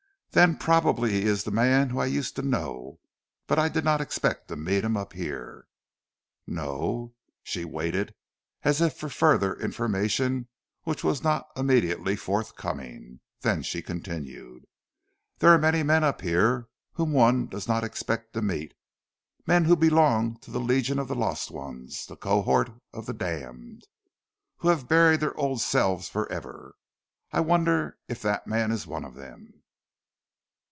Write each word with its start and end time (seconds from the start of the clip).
"Then 0.33 0.55
probably 0.55 1.11
he 1.11 1.23
is 1.23 1.43
the 1.43 1.51
man 1.51 1.89
whom 1.89 1.99
I 1.99 2.05
used 2.05 2.37
to 2.37 2.41
know, 2.41 3.01
but 3.47 3.59
I 3.59 3.67
did 3.67 3.83
not 3.83 3.99
expect 3.99 4.47
to 4.47 4.55
meet 4.55 4.85
him 4.85 4.95
up 4.95 5.11
here." 5.11 5.67
"No?" 6.47 7.13
She 7.43 7.65
waited 7.65 8.15
as 8.63 8.79
if 8.79 8.95
for 8.97 9.09
further 9.09 9.53
information 9.59 10.47
which 10.83 11.03
was 11.03 11.21
not 11.21 11.49
immediately 11.57 12.15
forthcoming, 12.15 13.19
then 13.41 13.61
she 13.61 13.81
continued: 13.81 14.63
"There 15.39 15.49
are 15.49 15.57
many 15.57 15.83
men 15.83 16.01
up 16.01 16.21
here 16.21 16.69
whom 16.93 17.11
one 17.11 17.47
does 17.47 17.67
not 17.67 17.83
expect 17.83 18.31
to 18.31 18.41
meet, 18.41 18.73
men 19.45 19.65
who 19.65 19.75
belong 19.75 20.37
'to 20.39 20.49
the 20.49 20.61
legion 20.61 20.97
of 20.97 21.09
the 21.09 21.13
lost 21.15 21.51
ones, 21.51 22.05
the 22.05 22.15
cohort 22.15 22.71
of 22.93 23.05
the 23.05 23.13
damned,' 23.13 23.85
who 24.59 24.69
have 24.69 24.87
buried 24.87 25.19
their 25.19 25.35
old 25.37 25.59
selves 25.59 26.07
for 26.07 26.31
ever. 26.31 26.75
I 27.33 27.41
wonder 27.41 27.97
if 28.07 28.21
that 28.21 28.47
man 28.47 28.71
is 28.71 28.87
one 28.87 29.03
of 29.03 29.15
them?" 29.15 29.55